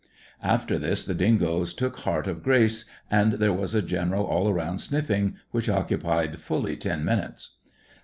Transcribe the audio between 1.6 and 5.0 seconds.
took heart of grace, and there was a general all round